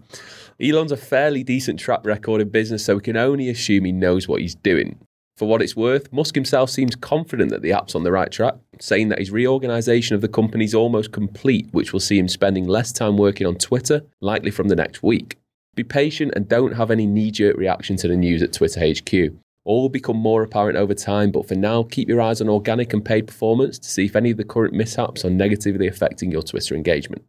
Elon's 0.62 0.92
a 0.92 0.96
fairly 0.96 1.42
decent 1.42 1.78
track 1.78 2.00
record 2.04 2.40
in 2.40 2.48
business, 2.48 2.86
so 2.86 2.94
we 2.94 3.02
can 3.02 3.18
only 3.18 3.50
assume 3.50 3.84
he 3.84 3.92
knows 3.92 4.26
what 4.26 4.40
he's 4.40 4.54
doing. 4.54 4.98
For 5.36 5.48
what 5.48 5.62
it's 5.62 5.74
worth, 5.74 6.12
Musk 6.12 6.36
himself 6.36 6.70
seems 6.70 6.94
confident 6.94 7.50
that 7.50 7.62
the 7.62 7.72
app's 7.72 7.96
on 7.96 8.04
the 8.04 8.12
right 8.12 8.30
track, 8.30 8.54
saying 8.78 9.08
that 9.08 9.18
his 9.18 9.32
reorganization 9.32 10.14
of 10.14 10.20
the 10.20 10.28
company 10.28 10.64
is 10.64 10.74
almost 10.74 11.10
complete, 11.10 11.66
which 11.72 11.92
will 11.92 12.00
see 12.00 12.18
him 12.18 12.28
spending 12.28 12.68
less 12.68 12.92
time 12.92 13.16
working 13.16 13.44
on 13.44 13.56
Twitter, 13.56 14.02
likely 14.20 14.52
from 14.52 14.68
the 14.68 14.76
next 14.76 15.02
week. 15.02 15.38
Be 15.74 15.82
patient 15.82 16.32
and 16.36 16.48
don't 16.48 16.76
have 16.76 16.92
any 16.92 17.04
knee 17.04 17.32
jerk 17.32 17.56
reaction 17.56 17.96
to 17.96 18.06
the 18.06 18.16
news 18.16 18.44
at 18.44 18.52
Twitter 18.52 18.80
HQ. 18.80 19.34
All 19.64 19.82
will 19.82 19.88
become 19.88 20.16
more 20.16 20.44
apparent 20.44 20.78
over 20.78 20.94
time, 20.94 21.32
but 21.32 21.48
for 21.48 21.56
now, 21.56 21.82
keep 21.82 22.08
your 22.08 22.20
eyes 22.20 22.40
on 22.40 22.48
organic 22.48 22.92
and 22.92 23.04
paid 23.04 23.26
performance 23.26 23.76
to 23.80 23.88
see 23.88 24.04
if 24.04 24.14
any 24.14 24.30
of 24.30 24.36
the 24.36 24.44
current 24.44 24.74
mishaps 24.74 25.24
are 25.24 25.30
negatively 25.30 25.88
affecting 25.88 26.30
your 26.30 26.42
Twitter 26.42 26.76
engagement. 26.76 27.24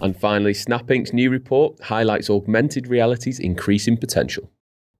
And 0.00 0.14
finally, 0.14 0.52
Snap 0.52 0.86
Inc.'s 0.88 1.14
new 1.14 1.30
report 1.30 1.80
highlights 1.80 2.28
augmented 2.28 2.88
reality's 2.88 3.38
increasing 3.38 3.96
potential. 3.96 4.50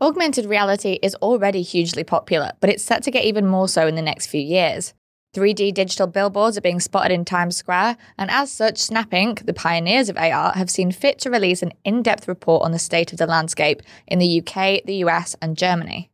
Augmented 0.03 0.47
reality 0.47 0.99
is 1.03 1.15
already 1.17 1.61
hugely 1.61 2.03
popular, 2.03 2.53
but 2.61 2.71
it's 2.71 2.83
set 2.83 3.03
to 3.03 3.11
get 3.11 3.27
even 3.27 3.47
more 3.47 3.69
so 3.69 3.87
in 3.87 3.97
the 3.97 4.03
next 4.03 4.29
few 4.29 4.41
years. 4.41 4.95
3D 5.37 5.75
digital 5.75 6.07
billboards 6.07 6.57
are 6.57 6.63
being 6.63 6.81
spotted 6.81 7.13
in 7.13 7.23
Times 7.23 7.57
Square, 7.57 7.99
and 8.17 8.31
as 8.31 8.51
such, 8.51 8.79
Snap 8.79 9.11
Inc., 9.11 9.45
the 9.45 9.53
pioneers 9.53 10.09
of 10.09 10.17
AR, 10.17 10.53
have 10.53 10.71
seen 10.71 10.91
fit 10.91 11.19
to 11.19 11.31
release 11.31 11.63
an 11.63 11.73
in 11.85 12.03
depth 12.03 12.27
report 12.27 12.65
on 12.65 12.73
the 12.73 12.79
state 12.79 13.13
of 13.13 13.19
the 13.19 13.27
landscape 13.27 13.83
in 14.07 14.19
the 14.19 14.41
UK, 14.41 14.83
the 14.87 15.05
US, 15.05 15.37
and 15.43 15.59
Germany. 15.59 16.11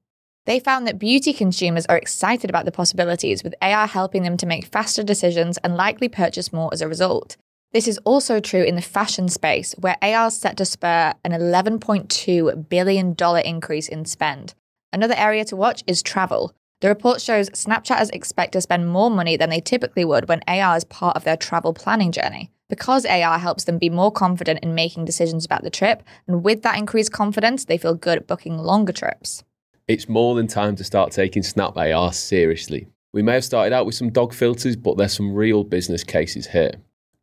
They 0.46 0.58
found 0.58 0.84
that 0.88 0.98
beauty 0.98 1.32
consumers 1.32 1.86
are 1.86 1.96
excited 1.96 2.50
about 2.50 2.64
the 2.64 2.72
possibilities, 2.72 3.44
with 3.44 3.54
AR 3.62 3.86
helping 3.86 4.24
them 4.24 4.36
to 4.38 4.46
make 4.46 4.66
faster 4.66 5.04
decisions 5.04 5.58
and 5.58 5.76
likely 5.76 6.08
purchase 6.08 6.52
more 6.52 6.70
as 6.72 6.80
a 6.80 6.88
result. 6.88 7.36
This 7.76 7.88
is 7.88 7.98
also 8.04 8.40
true 8.40 8.62
in 8.62 8.74
the 8.74 8.80
fashion 8.80 9.28
space, 9.28 9.74
where 9.76 9.98
AR 10.00 10.28
is 10.28 10.38
set 10.38 10.56
to 10.56 10.64
spur 10.64 11.12
an 11.22 11.32
$11.2 11.32 12.68
billion 12.70 13.16
increase 13.44 13.88
in 13.88 14.06
spend. 14.06 14.54
Another 14.94 15.12
area 15.14 15.44
to 15.44 15.56
watch 15.56 15.84
is 15.86 16.02
travel. 16.02 16.54
The 16.80 16.88
report 16.88 17.20
shows 17.20 17.50
Snapchatters 17.50 18.08
expect 18.14 18.52
to 18.52 18.62
spend 18.62 18.88
more 18.88 19.10
money 19.10 19.36
than 19.36 19.50
they 19.50 19.60
typically 19.60 20.06
would 20.06 20.26
when 20.26 20.40
AR 20.48 20.74
is 20.74 20.84
part 20.84 21.18
of 21.18 21.24
their 21.24 21.36
travel 21.36 21.74
planning 21.74 22.12
journey. 22.12 22.50
Because 22.70 23.04
AR 23.04 23.38
helps 23.38 23.64
them 23.64 23.76
be 23.76 23.90
more 23.90 24.10
confident 24.10 24.60
in 24.62 24.74
making 24.74 25.04
decisions 25.04 25.44
about 25.44 25.62
the 25.62 25.68
trip, 25.68 26.02
and 26.26 26.42
with 26.42 26.62
that 26.62 26.78
increased 26.78 27.12
confidence, 27.12 27.66
they 27.66 27.76
feel 27.76 27.94
good 27.94 28.16
at 28.16 28.26
booking 28.26 28.56
longer 28.56 28.94
trips. 28.94 29.44
It's 29.86 30.08
more 30.08 30.34
than 30.34 30.46
time 30.46 30.76
to 30.76 30.84
start 30.84 31.12
taking 31.12 31.42
Snap 31.42 31.76
AR 31.76 32.14
seriously. 32.14 32.88
We 33.12 33.20
may 33.22 33.34
have 33.34 33.44
started 33.44 33.74
out 33.74 33.84
with 33.84 33.96
some 33.96 34.08
dog 34.08 34.32
filters, 34.32 34.76
but 34.76 34.96
there's 34.96 35.12
some 35.12 35.34
real 35.34 35.62
business 35.62 36.02
cases 36.04 36.46
here. 36.46 36.72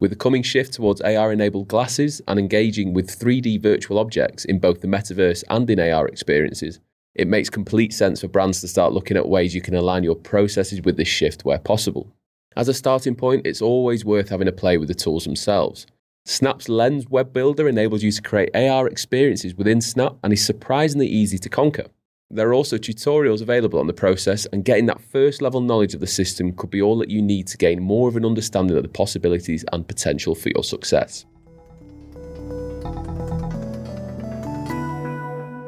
With 0.03 0.11
the 0.11 0.17
coming 0.17 0.43
shift 0.43 0.73
towards 0.73 0.99
AR 0.99 1.31
enabled 1.31 1.69
glasses 1.69 2.21
and 2.27 2.37
engaging 2.37 2.93
with 2.93 3.17
3D 3.17 3.61
virtual 3.61 3.97
objects 3.97 4.43
in 4.43 4.59
both 4.59 4.81
the 4.81 4.87
metaverse 4.89 5.45
and 5.49 5.69
in 5.69 5.79
AR 5.79 6.09
experiences, 6.09 6.81
it 7.15 7.25
makes 7.25 7.49
complete 7.49 7.93
sense 7.93 8.19
for 8.19 8.27
brands 8.27 8.59
to 8.59 8.67
start 8.67 8.91
looking 8.91 9.15
at 9.15 9.29
ways 9.29 9.55
you 9.55 9.61
can 9.61 9.75
align 9.75 10.03
your 10.03 10.17
processes 10.17 10.81
with 10.81 10.97
this 10.97 11.07
shift 11.07 11.45
where 11.45 11.57
possible. 11.57 12.11
As 12.57 12.67
a 12.67 12.73
starting 12.73 13.15
point, 13.15 13.47
it's 13.47 13.61
always 13.61 14.03
worth 14.03 14.27
having 14.27 14.49
a 14.49 14.51
play 14.51 14.77
with 14.77 14.89
the 14.89 14.93
tools 14.93 15.23
themselves. 15.23 15.87
Snap's 16.25 16.67
Lens 16.67 17.07
web 17.07 17.31
builder 17.31 17.69
enables 17.69 18.03
you 18.03 18.11
to 18.11 18.21
create 18.21 18.53
AR 18.53 18.89
experiences 18.89 19.55
within 19.55 19.79
Snap 19.79 20.17
and 20.21 20.33
is 20.33 20.45
surprisingly 20.45 21.07
easy 21.07 21.37
to 21.37 21.47
conquer. 21.47 21.85
There 22.33 22.49
are 22.49 22.53
also 22.55 22.79
tutorials 22.79 23.43
available 23.43 23.79
on 23.79 23.85
the 23.85 23.93
process, 23.93 24.47
and 24.47 24.65
getting 24.65 24.87
that 24.87 24.99
first 24.99 25.39
level 25.39 25.61
knowledge 25.61 25.93
of 25.93 25.99
the 25.99 26.07
system 26.07 26.51
could 26.51 26.71
be 26.71 26.81
all 26.81 26.97
that 26.97 27.11
you 27.11 27.21
need 27.21 27.45
to 27.49 27.57
gain 27.57 27.79
more 27.79 28.09
of 28.09 28.15
an 28.15 28.25
understanding 28.25 28.75
of 28.75 28.81
the 28.81 28.89
possibilities 28.89 29.63
and 29.71 29.87
potential 29.87 30.33
for 30.33 30.49
your 30.49 30.63
success. 30.63 31.25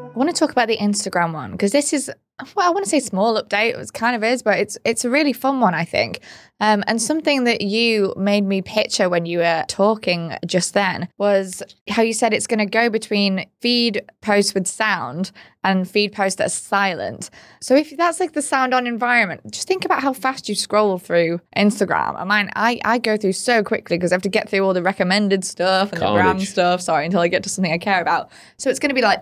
I 0.07 0.17
want 0.17 0.33
to 0.33 0.39
talk 0.39 0.49
about 0.49 0.67
the 0.67 0.77
Instagram 0.77 1.33
one 1.33 1.51
because 1.51 1.71
this 1.71 1.93
is 1.93 2.11
well, 2.55 2.67
I 2.67 2.69
want 2.69 2.83
to 2.83 2.89
say 2.89 2.99
small 2.99 3.41
update. 3.41 3.79
It 3.79 3.93
kind 3.93 4.15
of 4.15 4.23
is, 4.23 4.43
but 4.43 4.59
it's 4.59 4.77
it's 4.83 5.05
a 5.05 5.09
really 5.09 5.31
fun 5.31 5.61
one, 5.61 5.73
I 5.73 5.85
think. 5.85 6.19
Um, 6.59 6.83
and 6.87 7.01
something 7.01 7.45
that 7.45 7.61
you 7.61 8.13
made 8.17 8.43
me 8.43 8.61
picture 8.61 9.09
when 9.09 9.25
you 9.25 9.39
were 9.39 9.63
talking 9.67 10.37
just 10.45 10.73
then 10.73 11.07
was 11.17 11.63
how 11.89 12.01
you 12.01 12.13
said 12.13 12.33
it's 12.33 12.47
going 12.47 12.59
to 12.59 12.65
go 12.65 12.89
between 12.89 13.45
feed 13.61 14.03
posts 14.21 14.53
with 14.53 14.67
sound 14.67 15.31
and 15.63 15.89
feed 15.89 16.11
posts 16.11 16.37
that 16.37 16.47
are 16.47 16.49
silent. 16.49 17.29
So 17.61 17.75
if 17.75 17.95
that's 17.95 18.19
like 18.19 18.33
the 18.33 18.41
sound 18.41 18.73
on 18.73 18.85
environment, 18.85 19.41
just 19.51 19.67
think 19.67 19.85
about 19.85 20.01
how 20.01 20.13
fast 20.13 20.47
you 20.49 20.55
scroll 20.55 20.97
through 20.97 21.39
Instagram. 21.55 22.15
I 22.17 22.23
mean, 22.23 22.49
I, 22.55 22.79
I 22.83 22.97
go 22.99 23.17
through 23.17 23.33
so 23.33 23.63
quickly 23.63 23.97
because 23.97 24.11
I 24.11 24.15
have 24.15 24.21
to 24.23 24.29
get 24.29 24.49
through 24.49 24.61
all 24.61 24.73
the 24.73 24.83
recommended 24.83 25.43
stuff 25.45 25.91
and 25.91 26.01
Carnage. 26.01 26.17
the 26.17 26.23
brand 26.23 26.47
stuff. 26.47 26.81
Sorry, 26.81 27.05
until 27.05 27.21
I 27.21 27.27
get 27.29 27.43
to 27.43 27.49
something 27.49 27.71
I 27.73 27.77
care 27.77 28.01
about. 28.01 28.29
So 28.57 28.69
it's 28.69 28.79
going 28.79 28.89
to 28.89 28.95
be 28.95 29.01
like 29.01 29.19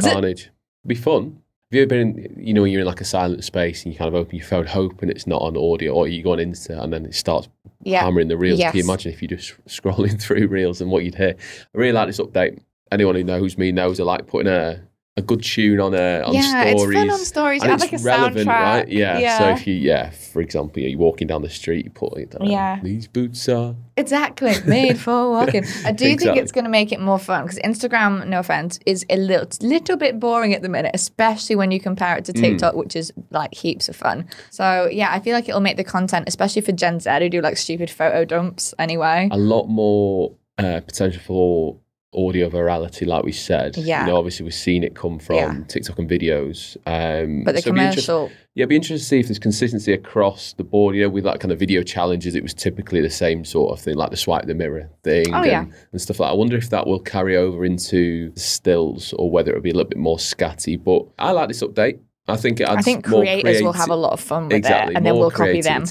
Carnage. 0.00 0.50
Be 0.86 0.94
fun. 0.94 1.42
Have 1.70 1.76
you 1.76 1.82
ever 1.82 1.88
been, 1.88 2.18
in, 2.18 2.36
you 2.38 2.54
know, 2.54 2.62
when 2.62 2.70
you're 2.70 2.82
in 2.82 2.86
like 2.86 3.00
a 3.00 3.04
silent 3.04 3.42
space 3.42 3.84
and 3.84 3.92
you 3.92 3.98
kind 3.98 4.06
of 4.06 4.14
open 4.14 4.36
your 4.36 4.46
phone 4.46 4.66
hoping 4.66 5.08
it's 5.08 5.26
not 5.26 5.42
on 5.42 5.56
audio 5.56 5.92
or 5.94 6.06
you 6.06 6.22
go 6.22 6.32
on 6.32 6.38
Insta 6.38 6.80
and 6.80 6.92
then 6.92 7.04
it 7.04 7.14
starts 7.14 7.48
yeah. 7.82 8.04
hammering 8.04 8.28
the 8.28 8.36
reels? 8.36 8.60
Yes. 8.60 8.70
Can 8.70 8.78
you 8.78 8.84
imagine 8.84 9.12
if 9.12 9.20
you're 9.20 9.36
just 9.36 9.54
scrolling 9.66 10.20
through 10.20 10.46
reels 10.46 10.80
and 10.80 10.92
what 10.92 11.04
you'd 11.04 11.16
hear? 11.16 11.34
I 11.36 11.78
really 11.78 11.92
like 11.92 12.06
this 12.06 12.20
update. 12.20 12.60
Anyone 12.92 13.16
who 13.16 13.24
knows 13.24 13.58
me 13.58 13.72
knows 13.72 13.98
I 13.98 14.04
like 14.04 14.28
putting 14.28 14.46
a 14.46 14.85
a 15.18 15.22
good 15.22 15.42
tune 15.42 15.80
on 15.80 15.94
a 15.94 16.20
on 16.20 16.34
Yeah, 16.34 16.64
it's 16.64 16.80
stories. 16.82 16.98
fun 16.98 17.10
on 17.10 17.18
stories. 17.20 17.62
and 17.62 17.72
it's 17.72 17.82
like 17.82 17.94
a 17.94 17.98
relevant, 18.04 18.46
right? 18.46 18.86
Yeah. 18.86 19.18
Yeah. 19.18 19.38
So 19.38 19.48
if 19.50 19.66
you, 19.66 19.72
yeah, 19.74 20.10
for 20.10 20.42
example, 20.42 20.82
you're 20.82 20.98
walking 20.98 21.26
down 21.26 21.40
the 21.40 21.48
street, 21.48 21.86
you 21.86 21.90
put 21.90 22.18
it. 22.18 22.30
down, 22.32 22.46
Yeah. 22.46 22.80
These 22.82 23.08
boots 23.08 23.48
are. 23.48 23.74
Exactly, 23.96 24.52
made 24.66 24.98
for 24.98 25.30
walking. 25.36 25.64
I 25.86 25.92
do 25.92 26.16
think 26.18 26.36
it's 26.36 26.52
going 26.52 26.64
to 26.64 26.70
make 26.70 26.92
it 26.92 27.00
more 27.00 27.18
fun 27.18 27.44
because 27.44 27.58
Instagram, 27.60 28.26
no 28.28 28.40
offense, 28.40 28.78
is 28.84 29.06
a 29.08 29.16
little, 29.16 29.48
little 29.66 29.96
bit 29.96 30.20
boring 30.20 30.52
at 30.52 30.60
the 30.60 30.68
minute, 30.68 30.90
especially 30.92 31.56
when 31.56 31.70
you 31.70 31.80
compare 31.80 32.14
it 32.18 32.26
to 32.26 32.34
Mm. 32.34 32.40
TikTok, 32.40 32.74
which 32.74 32.94
is 32.94 33.10
like 33.30 33.54
heaps 33.54 33.88
of 33.88 33.96
fun. 33.96 34.28
So 34.50 34.86
yeah, 34.92 35.08
I 35.10 35.20
feel 35.20 35.32
like 35.32 35.48
it'll 35.48 35.62
make 35.62 35.78
the 35.78 35.84
content, 35.84 36.28
especially 36.28 36.60
for 36.60 36.72
Gen 36.72 37.00
Z 37.00 37.08
who 37.20 37.30
do 37.30 37.40
like 37.40 37.56
stupid 37.56 37.88
photo 37.90 38.26
dumps 38.26 38.74
anyway. 38.78 39.30
a 39.32 39.38
lot 39.38 39.64
more 39.66 40.34
uh, 40.58 40.80
potential 40.80 41.22
for 41.24 41.78
audio 42.16 42.48
virality, 42.48 43.06
like 43.06 43.24
we 43.24 43.32
said. 43.32 43.76
Yeah. 43.76 44.02
You 44.06 44.12
know, 44.12 44.16
obviously 44.16 44.44
we've 44.44 44.54
seen 44.54 44.82
it 44.82 44.94
come 44.94 45.18
from 45.18 45.36
Yeah. 45.36 45.58
TikTok 45.68 45.98
and 45.98 46.08
videos. 46.08 46.76
Um, 46.86 47.44
But 47.44 47.54
the 47.54 47.62
so 47.62 47.68
it'd 47.70 47.74
be 47.74 47.80
commercial, 47.80 48.30
yeah, 48.54 48.62
it'd 48.62 48.68
be 48.70 48.76
interesting 48.76 48.98
to 48.98 49.04
see 49.04 49.20
if 49.20 49.26
there's 49.28 49.38
consistency 49.38 49.92
across 49.92 50.54
the 50.54 50.64
board. 50.64 50.96
You 50.96 51.02
know, 51.02 51.08
with 51.10 51.26
like 51.26 51.40
kind 51.40 51.52
of 51.52 51.58
video 51.58 51.82
challenges, 51.82 52.34
it 52.34 52.42
was 52.42 52.54
typically 52.54 53.00
the 53.00 53.10
same 53.10 53.44
sort 53.44 53.72
of 53.72 53.80
thing, 53.84 53.96
like 53.96 54.10
the 54.10 54.16
swipe 54.16 54.46
the 54.46 54.54
mirror 54.54 54.88
thing 55.04 55.26
Oh, 55.34 55.38
and, 55.38 55.46
yeah. 55.46 55.64
and 55.92 56.00
stuff 56.00 56.18
like 56.20 56.28
that. 56.28 56.32
I 56.32 56.36
wonder 56.36 56.56
if 56.56 56.70
that 56.70 56.86
will 56.86 57.00
carry 57.00 57.36
over 57.36 57.64
into 57.64 58.32
stills 58.36 59.12
or 59.14 59.30
whether 59.30 59.50
it'll 59.50 59.62
be 59.62 59.70
a 59.70 59.74
little 59.74 59.88
bit 59.88 59.98
more 59.98 60.16
scatty. 60.16 60.82
But 60.82 61.02
I 61.18 61.32
like 61.32 61.48
this 61.48 61.62
update. 61.62 61.98
I 62.28 62.36
think 62.36 62.58
it 62.60 62.64
adds 62.68 62.78
I 62.78 62.82
think 62.82 63.04
creators 63.04 63.62
will 63.62 63.72
have 63.72 63.88
a 63.90 63.94
lot 63.94 64.12
of 64.12 64.20
fun 64.20 64.44
with 64.48 64.54
exactly, 64.54 64.94
it, 64.94 64.96
and 64.96 65.06
then 65.06 65.14
we'll 65.16 65.30
copy 65.30 65.60
them. 65.60 65.84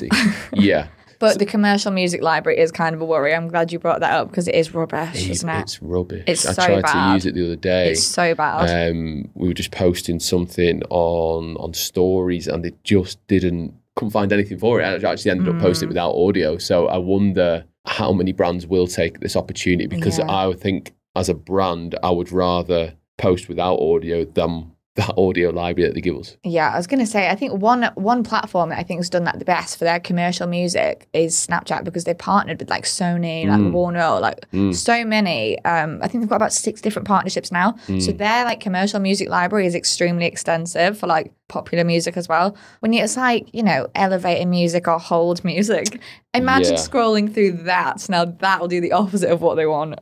yeah. 0.53 0.87
But 1.19 1.39
the 1.39 1.45
commercial 1.45 1.91
music 1.91 2.21
library 2.21 2.59
is 2.59 2.71
kind 2.71 2.93
of 2.95 3.01
a 3.01 3.05
worry. 3.05 3.33
I'm 3.33 3.47
glad 3.47 3.71
you 3.71 3.79
brought 3.79 3.99
that 4.01 4.13
up 4.13 4.29
because 4.29 4.47
it 4.47 4.55
is 4.55 4.73
rubbish, 4.73 5.15
It- 5.25 5.31
isn't 5.31 5.49
it? 5.49 5.59
It's 5.61 5.81
rubbish. 5.81 6.23
It's 6.27 6.45
I 6.45 6.51
so 6.53 6.65
tried 6.65 6.81
bad. 6.83 7.07
to 7.09 7.13
use 7.15 7.25
it 7.25 7.35
the 7.35 7.45
other 7.45 7.55
day. 7.55 7.91
It's 7.91 8.03
so 8.03 8.35
bad. 8.35 8.89
um, 8.91 9.29
we 9.35 9.47
were 9.47 9.53
just 9.53 9.71
posting 9.71 10.19
something 10.19 10.81
on 10.89 11.55
on 11.57 11.73
stories, 11.73 12.47
and 12.47 12.65
it 12.65 12.75
just 12.83 13.25
didn't 13.27 13.73
couldn't 13.95 14.11
find 14.11 14.33
anything 14.33 14.57
for 14.57 14.81
it. 14.81 14.83
I 14.83 15.09
actually 15.11 15.31
ended 15.31 15.47
up 15.47 15.61
posting 15.61 15.87
it 15.87 15.91
Mm. 15.91 15.93
without 15.95 16.11
audio. 16.15 16.57
So 16.57 16.87
I 16.87 16.97
wonder 16.97 17.63
how 17.85 18.11
many 18.11 18.33
brands 18.33 18.67
will 18.67 18.87
take 18.87 19.21
this 19.21 19.35
opportunity 19.37 19.87
because 19.87 20.19
Yeah. 20.19 20.25
I 20.25 20.47
would 20.47 20.59
think 20.59 20.93
as 21.15 21.29
a 21.29 21.33
brand, 21.33 21.95
I 22.03 22.09
would 22.09 22.29
rather 22.31 22.93
post 23.17 23.47
without 23.47 23.77
audio 23.79 24.25
than 24.25 24.71
that 24.95 25.13
audio 25.17 25.49
library 25.49 25.87
that 25.89 25.93
they 25.93 25.99
give 26.01 26.15
us. 26.15 26.37
Yeah, 26.43 26.71
I 26.73 26.77
was 26.77 26.87
gonna 26.87 27.05
say 27.05 27.29
I 27.29 27.35
think 27.35 27.53
one 27.53 27.83
one 27.95 28.23
platform 28.23 28.69
that 28.69 28.79
I 28.79 28.83
think 28.83 28.99
has 28.99 29.09
done 29.09 29.25
that 29.25 29.39
the 29.39 29.45
best 29.45 29.77
for 29.77 29.83
their 29.83 29.99
commercial 29.99 30.47
music 30.47 31.07
is 31.13 31.35
Snapchat 31.35 31.83
because 31.83 32.05
they've 32.05 32.17
partnered 32.17 32.59
with 32.59 32.69
like 32.69 32.85
Sony, 32.85 33.45
like 33.45 33.59
Mm. 33.59 33.71
Warner, 33.73 34.19
like 34.21 34.49
Mm. 34.51 34.73
so 34.73 35.03
many. 35.03 35.63
Um, 35.65 35.99
I 36.01 36.07
think 36.07 36.21
they've 36.21 36.29
got 36.29 36.37
about 36.37 36.53
six 36.53 36.79
different 36.79 37.07
partnerships 37.07 37.51
now. 37.51 37.75
So 37.87 37.93
Mm. 37.93 38.17
their 38.17 38.45
like 38.45 38.61
commercial 38.61 39.01
music 39.01 39.29
library 39.29 39.65
is 39.67 39.75
extremely 39.75 40.25
extensive 40.25 40.97
for 40.97 41.07
like 41.07 41.31
popular 41.49 41.83
music 41.83 42.15
as 42.15 42.29
well. 42.29 42.55
When 42.79 42.93
it's 42.93 43.17
like 43.17 43.53
you 43.53 43.63
know 43.63 43.87
elevator 43.95 44.47
music 44.47 44.87
or 44.87 44.97
hold 44.97 45.43
music, 45.51 45.99
imagine 46.33 46.75
Yeah. 46.75 46.79
scrolling 46.79 47.33
through 47.33 47.51
that. 47.63 48.07
Now 48.07 48.23
that 48.23 48.61
will 48.61 48.69
do 48.69 48.79
the 48.79 48.93
opposite 48.93 49.29
of 49.29 49.41
what 49.41 49.55
they 49.55 49.65
want. 49.65 49.99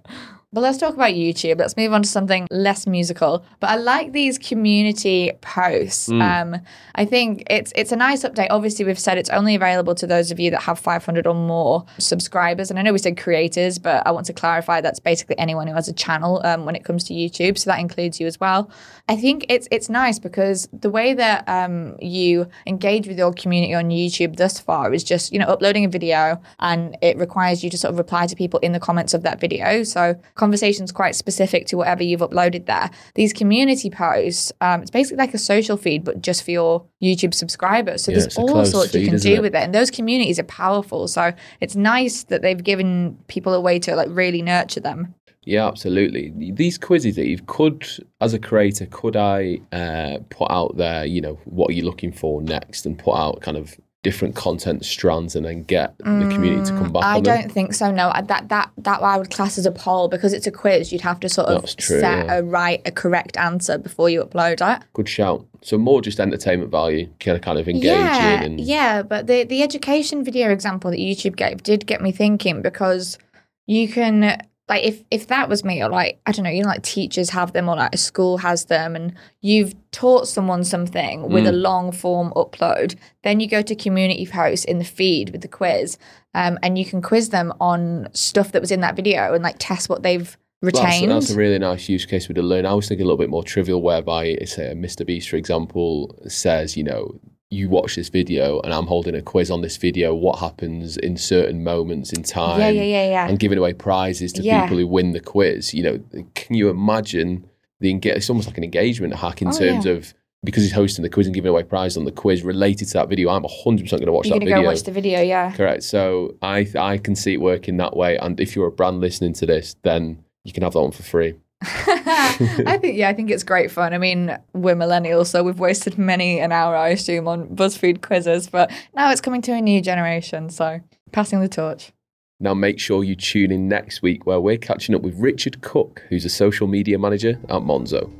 But 0.54 0.62
let's 0.62 0.78
talk 0.78 0.94
about 0.94 1.14
YouTube. 1.14 1.58
Let's 1.58 1.76
move 1.76 1.94
on 1.94 2.04
to 2.04 2.08
something 2.08 2.48
less 2.52 2.86
musical. 2.86 3.44
But 3.60 3.72
I 3.72 3.76
like 3.76 4.12
these 4.12 4.38
community 4.38 5.32
posts. 5.42 6.10
Mm. 6.10 6.22
Um, 6.22 6.62
I 6.94 7.06
think 7.06 7.44
it's 7.50 7.74
it's 7.76 7.92
a 7.92 7.96
nice 7.96 8.24
update. 8.24 8.48
Obviously, 8.52 8.86
we've 8.86 9.00
said 9.00 9.18
it's 9.18 9.32
only 9.32 9.56
available 9.56 9.96
to 9.96 10.06
those 10.06 10.30
of 10.30 10.40
you 10.40 10.52
that 10.52 10.62
have 10.62 10.78
500 10.78 11.26
or 11.26 11.34
more 11.34 11.86
subscribers. 11.98 12.70
And 12.70 12.78
I 12.78 12.84
know 12.84 12.94
we 12.94 13.00
said 13.00 13.18
creators, 13.18 13.80
but 13.80 14.06
I 14.06 14.12
want 14.12 14.28
to 14.28 14.34
clarify 14.34 14.80
that's 14.80 15.00
basically 15.00 15.40
anyone 15.40 15.66
who 15.66 15.74
has 15.74 15.88
a 15.88 15.94
channel 15.94 16.40
um, 16.46 16.66
when 16.66 16.76
it 16.76 16.84
comes 16.84 17.04
to 17.06 17.16
YouTube. 17.16 17.58
So 17.58 17.72
that 17.72 17.80
includes 17.80 18.20
you 18.20 18.28
as 18.28 18.40
well. 18.40 18.70
I 19.10 19.16
think 19.16 19.48
it's 19.50 19.68
it's 19.72 19.90
nice 19.90 20.20
because 20.20 20.70
the 20.72 20.92
way 20.92 21.16
that 21.16 21.50
um, 21.50 21.98
you 22.00 22.48
engage 22.68 23.08
with 23.08 23.18
your 23.18 23.34
community 23.34 23.74
on 23.74 23.90
YouTube 23.90 24.38
thus 24.38 24.60
far 24.60 24.94
is 24.94 25.04
just 25.04 25.34
you 25.34 25.40
know 25.40 25.48
uploading 25.48 25.84
a 25.84 25.90
video 25.90 26.40
and 26.60 26.96
it 27.02 27.18
requires 27.18 27.64
you 27.64 27.72
to 27.72 27.78
sort 27.78 27.92
of 27.92 27.98
reply 27.98 28.28
to 28.28 28.36
people 28.36 28.60
in 28.60 28.72
the 28.72 28.80
comments 28.80 29.16
of 29.16 29.24
that 29.24 29.40
video. 29.40 29.82
So 29.82 30.16
conversations 30.44 30.92
quite 30.92 31.16
specific 31.16 31.66
to 31.68 31.78
whatever 31.78 32.04
you've 32.04 32.20
uploaded 32.20 32.66
there. 32.66 32.90
These 33.16 33.32
community 33.32 33.90
posts, 33.90 34.52
um, 34.60 34.82
it's 34.82 34.92
basically 34.92 35.18
like 35.18 35.34
a 35.34 35.38
social 35.38 35.78
feed 35.78 36.04
but 36.04 36.22
just 36.22 36.44
for 36.44 36.52
your 36.52 36.86
YouTube 37.02 37.34
subscribers. 37.34 38.04
So 38.04 38.12
Yeah, 38.12 38.20
there's 38.20 38.38
all 38.38 38.66
sorts 38.66 38.94
you 38.94 39.08
can 39.08 39.20
do 39.20 39.36
it? 39.36 39.42
with 39.42 39.56
it, 39.56 39.64
and 39.64 39.74
those 39.74 39.90
communities 39.90 40.38
are 40.40 40.44
powerful. 40.44 41.08
So 41.08 41.32
it's 41.62 41.78
nice 41.78 42.24
that 42.26 42.42
they've 42.42 42.62
given 42.62 43.18
people 43.28 43.54
a 43.54 43.62
way 43.62 43.80
to 43.80 43.96
like 43.96 44.10
really 44.12 44.42
nurture 44.42 44.82
them. 44.82 45.16
Yeah, 45.46 45.68
absolutely. 45.68 46.34
These 46.36 46.78
quizzes, 46.78 47.18
Eve, 47.20 47.46
could, 47.48 47.88
as 48.22 48.34
a 48.34 48.40
creator, 48.40 48.86
could 48.90 49.16
I 49.16 49.60
uh, 49.72 50.20
put 50.30 50.50
out 50.52 50.78
there, 50.78 51.06
you 51.06 51.22
know, 51.22 51.38
what 51.46 51.70
are 51.70 51.74
you 51.74 51.84
looking 51.84 52.12
for 52.12 52.42
next 52.42 52.86
and 52.86 52.98
put 52.98 53.16
out 53.16 53.42
kind 53.42 53.58
of 53.58 53.78
different 54.04 54.36
content 54.36 54.86
strands 54.86 55.34
and 55.36 55.46
then 55.46 55.64
get 55.64 55.98
the 55.98 56.30
community 56.32 56.66
to 56.66 56.78
come 56.78 56.92
back 56.92 57.04
Mm, 57.04 57.06
I 57.06 57.18
on 57.18 57.24
don't 57.24 57.52
think 57.52 57.74
so. 57.74 57.90
No, 57.90 58.12
that 58.14 58.50
that 58.50 58.70
that 58.78 59.02
I 59.02 59.18
would 59.18 59.32
class 59.32 59.58
as 59.58 59.66
a 59.66 59.72
poll 59.72 60.10
because 60.10 60.34
it's 60.34 60.46
a 60.46 60.52
quiz. 60.52 60.92
You'd 60.92 61.02
have 61.02 61.20
to 61.22 61.30
sort 61.30 61.48
of 61.48 61.76
true, 61.78 62.00
set 62.00 62.26
yeah. 62.26 62.38
a 62.38 62.44
right, 62.44 62.82
a 62.86 62.92
correct 62.92 63.38
answer 63.38 63.78
before 63.78 64.10
you 64.10 64.24
upload 64.24 64.62
it. 64.62 64.84
Good 64.94 65.10
shout. 65.10 65.46
So 65.62 65.78
more 65.78 66.02
just 66.02 66.20
entertainment 66.20 66.70
value, 66.70 67.10
kind 67.22 67.38
of 67.38 67.42
kind 67.42 67.58
of 67.58 67.68
engaging 67.68 67.90
yeah, 67.90 68.44
and 68.44 68.60
yeah. 68.60 69.02
But 69.02 69.28
the 69.28 69.46
the 69.46 69.64
education 69.64 70.24
video 70.24 70.50
example 70.50 70.92
that 70.92 71.00
YouTube 71.00 71.38
gave 71.38 71.64
did 71.64 71.88
get 71.88 72.02
me 72.02 72.12
thinking 72.12 72.62
because 72.62 73.18
you 73.66 73.88
can 73.88 74.42
like 74.70 74.84
if 74.84 75.04
if 75.12 75.28
that 75.28 75.50
was 75.50 75.64
me 75.64 75.84
or 75.84 75.90
like 75.90 76.20
I 76.26 76.32
don't 76.32 76.44
know, 76.46 76.50
you 76.50 76.64
know, 76.64 76.70
like 76.70 76.84
teachers 76.84 77.30
have 77.32 77.52
them 77.54 77.68
or 77.68 77.76
like 77.76 77.94
a 77.94 77.98
school 77.98 78.38
has 78.38 78.66
them, 78.66 78.96
and 78.96 79.14
you've 79.42 79.74
taught 79.92 80.28
someone 80.28 80.64
something 80.64 81.30
with 81.30 81.46
a 81.46 81.52
Mm. 81.52 81.62
long 81.62 81.92
form 81.92 82.32
upload, 82.36 82.96
then 83.24 83.40
you 83.40 83.48
go 83.48 83.62
to 83.62 83.76
community 83.76 84.26
posts 84.26 84.66
in 84.66 84.80
the 84.80 84.86
feed 84.86 85.32
with 85.32 85.42
the 85.42 85.48
quiz, 85.48 85.98
um, 86.34 86.58
and 86.64 86.78
you 86.78 86.86
can 86.86 87.02
quiz 87.02 87.30
them 87.30 87.54
on 87.60 88.08
stuff 88.14 88.52
that 88.54 88.62
was 88.62 88.72
in 88.72 88.80
that 88.82 88.96
video 88.96 89.34
and 89.34 89.44
like 89.44 89.58
test 89.60 89.90
what 89.90 90.02
they've 90.04 90.38
That's, 90.62 90.80
retained. 90.80 91.12
that's 91.12 91.32
a 91.32 91.36
really 91.36 91.60
nice 91.60 91.90
use 91.90 92.06
case 92.06 92.30
with 92.30 92.38
the 92.38 92.44
learn. 92.44 92.66
I 92.66 92.74
was 92.74 92.88
thinking 92.88 93.04
a 93.04 93.08
little 93.08 93.18
bit 93.18 93.30
more 93.30 93.44
trivial, 93.44 93.82
whereby 93.82 94.38
say 94.46 94.72
a 94.72 94.76
Mr. 94.76 95.06
Beast, 95.06 95.28
for 95.30 95.36
example, 95.36 96.18
says, 96.28 96.78
you 96.78 96.86
know, 96.86 97.20
you 97.54 97.70
watch 97.70 97.96
this 97.96 98.10
video 98.10 98.60
and 98.62 98.74
I'm 98.74 98.88
holding 98.88 99.16
a 99.16 99.22
quiz 99.22 99.50
on 99.52 99.62
this 99.62 99.78
video. 99.78 100.14
What 100.14 100.40
happens 100.40 100.98
in 100.98 101.18
certain 101.18 101.64
moments 101.64 102.12
in 102.12 102.24
time? 102.24 102.60
yeah, 102.60 102.70
yeah, 102.70 102.84
yeah, 102.84 103.10
yeah. 103.10 103.28
and 103.30 103.40
giving 103.40 103.58
away 103.58 103.74
prizes 103.74 104.34
to 104.34 104.42
Yeah. 104.42 104.64
people 104.64 104.78
who 104.78 104.88
win 104.88 105.14
the 105.14 105.20
quiz. 105.20 105.74
You 105.74 105.84
know, 105.84 106.00
can 106.36 106.56
you 106.56 106.70
imagine 106.70 107.46
the 107.80 107.94
it's 108.04 108.30
almost 108.30 108.48
like 108.48 108.58
an 108.58 108.64
engagement 108.64 109.14
hack 109.16 109.42
in 109.42 109.50
Oh, 109.50 109.52
terms 109.52 109.86
yeah. 109.86 109.92
of 109.94 110.14
because 110.44 110.64
he's 110.64 110.74
hosting 110.74 111.04
the 111.04 111.10
quiz 111.10 111.26
and 111.28 111.34
giving 111.34 111.50
away 111.50 111.64
prizes 111.64 111.96
on 111.98 112.04
the 112.06 112.12
quiz 112.12 112.44
related 112.44 112.88
to 112.90 112.94
that 112.96 113.08
video. 113.08 113.30
I'm 113.30 113.44
100% 113.44 113.90
going 113.92 114.06
to 114.08 114.12
watch 114.12 114.26
You're 114.28 114.36
that 114.36 114.40
gonna 114.40 114.56
video. 114.56 114.62
go 114.64 114.68
watch 114.68 114.84
the 114.84 114.92
video, 114.92 115.22
yeah. 115.22 115.52
Correct. 115.54 115.84
So 115.84 116.36
I 116.42 116.68
I 116.78 116.98
can 116.98 117.16
see 117.16 117.34
it 117.34 117.42
working 117.42 117.78
that 117.78 117.96
way. 117.96 118.18
And 118.18 118.40
if 118.40 118.56
you're 118.56 118.68
a 118.68 118.72
brand 118.72 119.00
listening 119.00 119.34
to 119.34 119.46
this, 119.46 119.76
then 119.84 120.24
you 120.44 120.52
can 120.52 120.64
have 120.64 120.74
that 120.74 120.82
one 120.82 120.92
for 120.92 121.04
free. 121.04 121.36
I 122.66 122.78
think 122.82 122.98
yeah, 122.98 123.10
I 123.10 123.14
think 123.14 123.32
it's 123.32 123.44
great 123.44 123.72
fun. 123.72 123.94
I 123.94 123.98
mean, 123.98 124.38
we're 124.54 124.76
millennials, 124.76 125.28
so 125.28 125.44
we've 125.44 125.60
wasted 125.60 125.98
many 125.98 126.40
an 126.40 126.52
hour, 126.52 126.76
I 126.76 126.90
assume, 126.90 127.28
on 127.28 127.48
BuzzFeed 127.48 128.02
quizzes, 128.02 128.48
but 128.48 128.72
now 128.96 129.12
it's 129.12 129.22
coming 129.22 129.42
to 129.44 129.54
a 129.54 129.62
new 129.62 129.82
generation, 129.82 130.50
so 130.50 130.82
passing 131.12 131.40
the 131.40 131.48
torch. 131.48 131.92
Now 132.40 132.54
make 132.54 132.80
sure 132.80 133.04
you 133.04 133.16
tune 133.16 133.52
in 133.52 133.70
next 133.70 134.02
week 134.02 134.26
where 134.26 134.42
we're 134.42 134.58
catching 134.58 134.94
up 134.96 135.02
with 135.02 135.16
Richard 135.18 135.62
Cook, 135.62 136.04
who's 136.10 136.26
a 136.26 136.30
social 136.30 136.68
media 136.68 137.00
manager 137.00 137.40
at 137.44 137.62
Monzo. 137.62 138.12